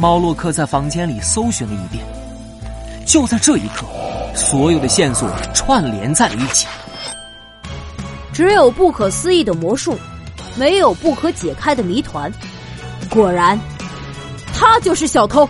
[0.00, 2.04] 猫洛克在房间里搜寻了一遍，
[3.04, 3.84] 就在这一刻，
[4.32, 6.68] 所有的线索串联在了一起。
[8.32, 9.98] 只有不可思议的魔术，
[10.56, 12.32] 没有不可解开的谜团。
[13.10, 13.58] 果然，
[14.54, 15.48] 他就是小偷。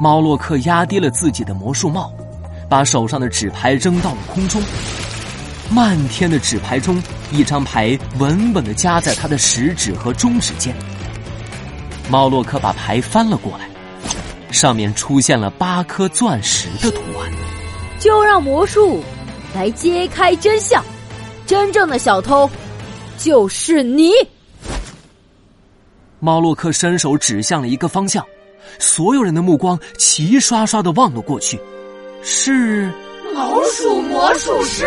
[0.00, 2.12] 猫洛克压低了自己的魔术帽，
[2.68, 4.62] 把手上的纸牌扔到了空中。
[5.70, 7.02] 漫天的纸牌中，
[7.32, 10.72] 一张牌稳稳的夹在他的食指和中指间。
[12.08, 13.68] 猫洛克把牌翻了过来，
[14.52, 17.30] 上面出现了八颗钻石的图案。
[17.98, 19.02] 就让魔术
[19.54, 20.84] 来揭开真相，
[21.46, 22.48] 真正的小偷
[23.18, 24.12] 就是你。
[26.20, 28.24] 猫洛克伸手指向了一个方向，
[28.78, 31.60] 所有人的目光齐刷刷的望了过去，
[32.22, 32.90] 是
[33.34, 34.86] 老鼠魔术师。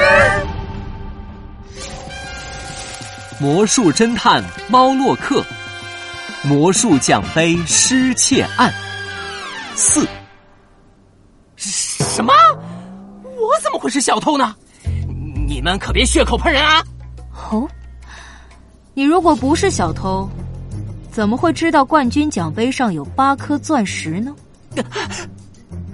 [3.40, 5.44] 魔术侦探猫洛克，
[6.50, 8.74] 魔术奖杯失窃案
[9.76, 10.04] 四。
[11.56, 12.34] 什么？
[13.24, 14.56] 我怎么会是小偷呢？
[15.48, 16.84] 你们可别血口喷人啊！
[17.52, 17.70] 哦，
[18.96, 20.28] 你如果不是小偷，
[21.12, 24.36] 怎么会知道冠军奖杯上有八颗钻石呢？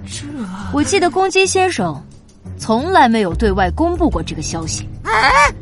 [0.08, 0.24] 这……
[0.72, 2.02] 我记得公鸡先生
[2.56, 4.88] 从来没有对外公布过这个消息。
[5.04, 5.52] 哎，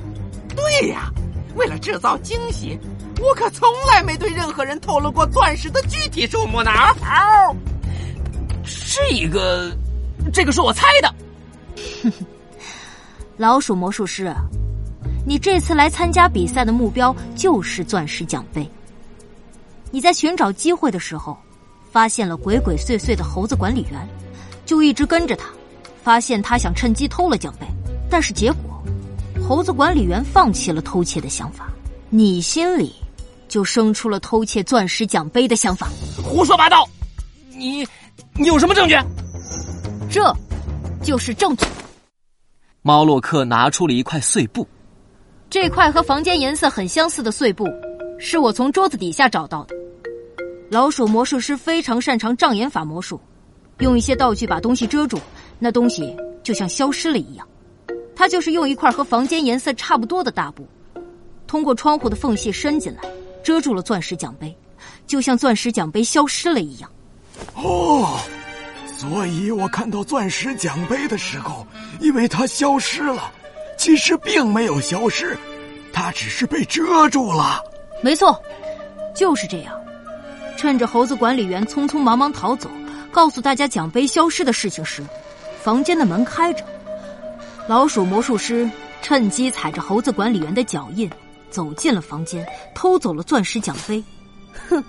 [0.54, 1.10] 对呀。
[1.56, 2.76] 为了制造惊喜，
[3.20, 6.70] 我可从来没对任何人透露过钻石的具体数目呢。
[8.64, 9.76] 这个，
[10.32, 11.14] 这个是我猜的。
[13.36, 14.32] 老鼠魔术师，
[15.26, 18.68] 你这次来参加比赛的目标就是钻石奖杯。
[19.90, 21.36] 你在寻找机会的时候，
[21.90, 24.08] 发现了鬼鬼祟祟的猴子管理员，
[24.64, 25.46] 就一直跟着他，
[26.02, 27.66] 发现他想趁机偷了奖杯，
[28.10, 28.82] 但是结果。
[29.46, 31.68] 猴子管理员放弃了偷窃的想法，
[32.08, 32.94] 你心里
[33.55, 35.88] 就生出了偷窃钻石奖杯的想法。
[36.20, 36.84] 胡说八道！
[37.50, 37.86] 你
[38.36, 38.97] 你有什么证据？
[40.10, 40.34] 这，
[41.05, 41.64] 就是证据。
[42.82, 44.66] 猫洛克拿出了一块碎布，
[45.48, 47.65] 这块和房间颜色很相似的碎布，
[48.19, 49.76] 是我从桌子底下找到的。
[50.69, 53.21] 老鼠魔术师非常擅长障眼法魔术，
[53.78, 55.16] 用一些道具把东西遮住，
[55.60, 57.47] 那东西就像消失了一样。
[58.16, 60.66] 他就是用一块和房间颜色差不多的大布，
[61.47, 63.03] 通过窗户的缝隙伸进来，
[63.44, 64.56] 遮住了钻石奖杯，
[65.06, 66.91] 就像钻石奖杯消失了一样。
[67.55, 68.19] 哦，
[68.97, 71.65] 所以我看到钻石奖杯的时候，
[72.00, 73.31] 以为它消失了，
[73.77, 75.37] 其实并没有消失，
[75.93, 77.62] 它只是被遮住了。
[78.03, 78.43] 没错，
[79.15, 79.78] 就是这样。
[80.56, 82.71] 趁着猴子管理员匆匆忙忙逃走，
[83.12, 85.04] 告诉大家奖杯消失的事情时，
[85.62, 86.65] 房间的门开着。
[87.66, 88.71] 老鼠魔术师
[89.03, 91.10] 趁机踩着猴子管理员的脚印，
[91.54, 92.44] 走进了房间，
[92.75, 94.03] 偷走了钻石奖杯。
[94.69, 94.82] 哼，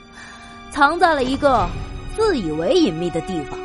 [0.71, 1.69] 藏在了一个
[2.15, 3.59] 自以为隐秘的地方。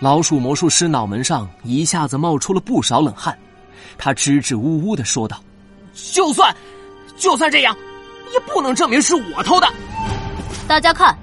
[0.00, 3.38] 老鼠魔术师脑门上一下子冒出了不少冷汗，
[3.98, 5.38] 他支支吾吾的说道
[6.14, 6.56] ：“就算，
[7.18, 7.76] 就算这样，
[8.32, 9.68] 也不能证明是我偷的。
[10.66, 11.14] 大家看，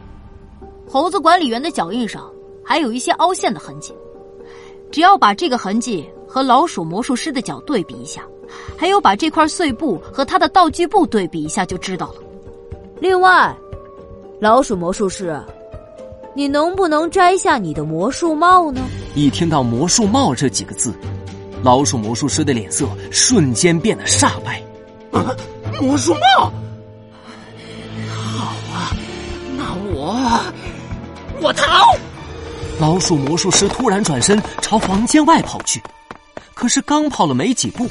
[0.87, 2.31] 猴子管理员的脚印上
[2.63, 3.95] 还有一些凹陷的痕迹，
[4.91, 8.21] 只要把这个痕迹。”和老鼠魔术师的脚对比一下，
[8.77, 12.21] 还有把这块碎布和他的道具布对比一下，就知道了。
[12.99, 13.55] 另外，
[14.39, 15.41] 老鼠魔术师，
[16.35, 18.79] 你能不能摘下你的魔术帽呢？
[19.15, 20.93] 一听到“魔术帽”这几个字，
[21.63, 24.61] 老鼠魔术师的脸色瞬间变得煞白。
[25.11, 25.35] 啊，
[25.81, 26.53] 魔术帽！
[28.13, 28.93] 好啊，
[29.57, 30.39] 那我
[31.41, 31.95] 我逃！
[32.79, 35.81] 老鼠魔术师突然转身朝房间外跑去。
[36.59, 37.87] 可是刚跑了没几步，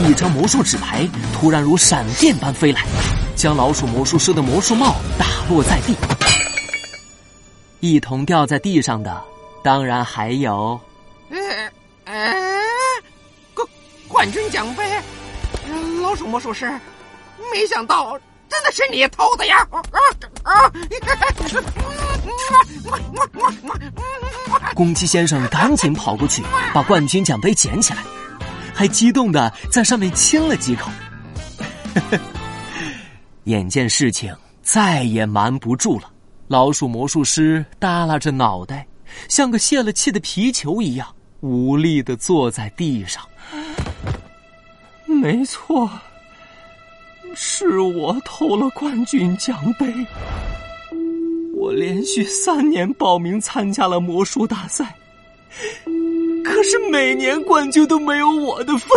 [0.00, 2.82] 一张魔术纸牌突然如闪电般飞来，
[3.36, 5.94] 将老鼠魔术师的魔术帽打落在地。
[7.80, 9.22] 一同掉在地上的，
[9.62, 10.80] 当然还有，
[13.52, 13.68] 冠
[14.08, 14.82] 冠军奖杯，
[16.00, 16.72] 老鼠魔术师，
[17.52, 18.18] 没想到
[18.48, 19.58] 真的是你偷的呀！
[19.70, 19.78] 啊
[20.42, 20.72] 啊！
[24.80, 26.42] 公鸡先生赶紧跑过去，
[26.72, 28.02] 把冠军奖杯捡起来，
[28.74, 30.90] 还激动的在上面亲了几口。
[33.44, 36.10] 眼见事情再也瞒不住了，
[36.48, 38.86] 老鼠魔术师耷拉着脑袋，
[39.28, 41.06] 像个泄了气的皮球一样，
[41.40, 43.22] 无力的坐在地上。
[45.04, 45.90] 没错，
[47.34, 49.94] 是我偷了冠军奖杯。
[51.60, 54.96] 我连续三年报名参加了魔术大赛，
[56.42, 58.88] 可是每年冠军都没有我的份。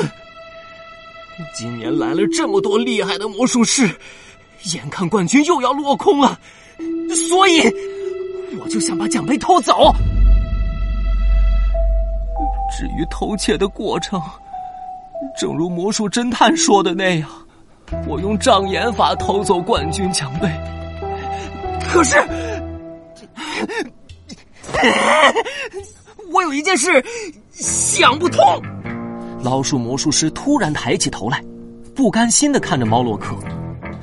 [1.53, 3.89] 今年来了这么多厉害的魔术师，
[4.73, 6.39] 眼看冠军又要落空了，
[7.29, 7.59] 所以
[8.61, 9.93] 我就想把奖杯偷走。
[12.71, 14.21] 至于偷窃的过程，
[15.37, 17.29] 正如魔术侦探说的那样，
[18.07, 20.49] 我用障眼法偷走冠军奖杯。
[21.91, 22.17] 可是，
[26.31, 27.03] 我有一件事
[27.51, 28.41] 想不通。
[29.43, 31.43] 老鼠魔术师突然抬起头来，
[31.95, 33.35] 不甘心的看着猫洛克。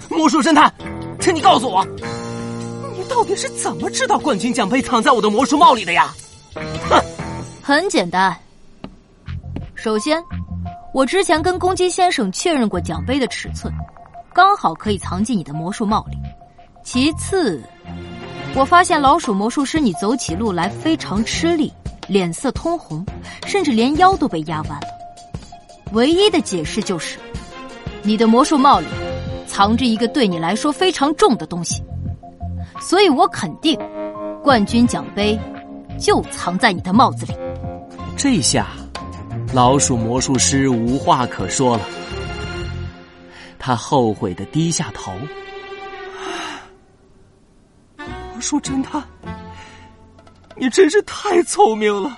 [0.09, 0.73] 魔术侦探，
[1.21, 1.87] 请你告诉我，
[2.97, 6.15] 你到底是怎么知道冠军奖杯藏在我的魔术帽里的呀？
[6.89, 7.01] 哼，
[7.63, 8.37] 很简单。
[9.75, 10.23] 首先，
[10.93, 13.73] 我之前跟公鸡先生确认过奖杯的尺寸，
[14.35, 16.17] 刚好可以藏进你的魔术帽里。
[16.85, 17.63] 其次，
[18.53, 21.73] 我发现老鼠魔术师你走起路来非常吃力，
[22.09, 23.07] 脸色通红，
[23.47, 24.87] 甚至连腰都被压弯了。
[25.93, 27.19] 唯一的解释就是，
[28.03, 28.87] 你的魔术帽里
[29.47, 31.83] 藏着一个对你来说非常重的东西，
[32.81, 33.79] 所以我肯定，
[34.43, 35.39] 冠军奖杯
[35.99, 37.33] 就藏在你的帽子里。
[38.17, 38.69] 这下，
[39.55, 41.85] 老鼠魔术师无话可说了，
[43.59, 45.13] 他后悔的低下头。
[48.41, 49.05] 魔术侦探，
[50.57, 52.17] 你真是太聪明了。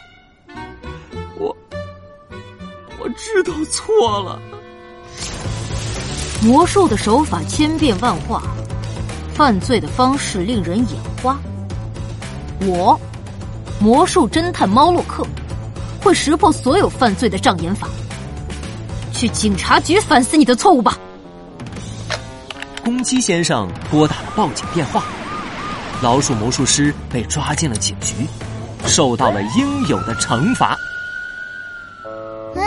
[1.36, 1.56] 我
[3.00, 4.40] 我知道错了。
[6.40, 8.40] 魔术的手法千变万化，
[9.34, 11.36] 犯罪的方式令人眼花。
[12.60, 12.96] 我，
[13.80, 15.26] 魔术侦探猫洛克，
[16.00, 17.88] 会识破所有犯罪的障眼法。
[19.12, 20.96] 去警察局反思你的错误吧。
[22.84, 25.02] 公鸡先生拨打了报警电话。
[26.02, 28.26] 老鼠魔术师被抓进了警局，
[28.86, 30.76] 受到了应有的惩罚。
[32.56, 32.60] 啊，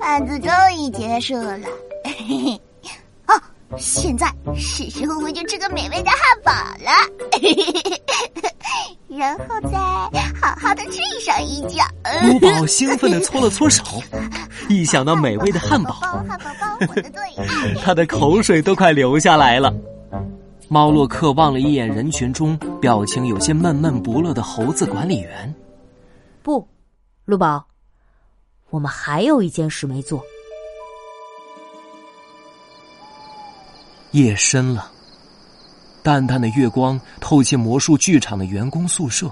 [0.00, 1.58] 案子终于结束了。
[3.28, 3.38] 哦，
[3.76, 4.26] 现在
[4.56, 6.50] 是时候回去吃个美味的汉堡
[6.82, 6.90] 了，
[9.14, 9.78] 然后再
[10.40, 11.84] 好好的睡上一觉。
[12.22, 13.84] 卢宝兴奋的搓了搓手，
[14.70, 19.70] 一想到美味的汉堡，汉堡包，我的最爱，他的口水都快流下来了。
[20.72, 25.52] 猫洛克望了一眼人群中表情有些闷闷不乐的猴子管理员。
[26.44, 26.64] 不，
[27.24, 27.66] 陆宝，
[28.70, 30.22] 我们还有一件事没做。
[34.12, 34.92] 夜深了，
[36.04, 39.28] 淡淡的月光透进魔术剧场的员工宿舍。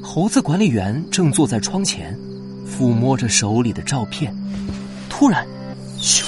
[0.00, 2.16] 猴子管理员正坐在窗前，
[2.64, 4.32] 抚摸着手里的照片。
[5.10, 5.44] 突然，
[5.98, 6.22] 咻！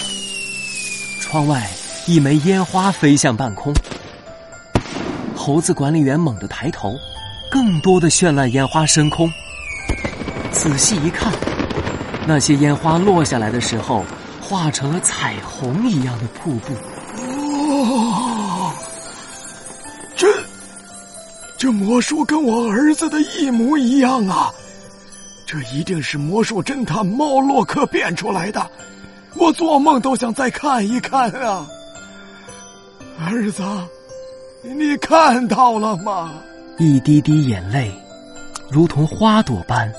[1.21, 1.71] 窗外。
[2.11, 3.73] 一枚烟花飞向半空，
[5.37, 6.93] 猴子管理员猛地抬头，
[7.49, 9.33] 更多的绚烂烟花升空。
[10.51, 11.33] 仔细一看，
[12.27, 14.05] 那些烟花落下来的时候，
[14.41, 16.75] 化成了彩虹一样的瀑布。
[17.23, 18.73] 哦，
[20.17, 20.27] 这
[21.57, 24.51] 这魔术跟我儿子的一模一样啊！
[25.47, 28.69] 这一定是魔术侦探猫洛克变出来的，
[29.37, 31.65] 我做梦都想再看一看啊！
[33.23, 33.63] 儿子，
[34.63, 36.33] 你看到了吗？
[36.79, 37.93] 一滴滴眼泪，
[38.71, 39.93] 如同花朵般，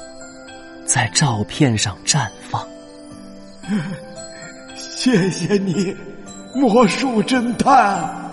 [0.86, 2.66] 在照片上绽放。
[4.76, 5.96] 谢谢你，
[6.56, 8.31] 魔术侦探。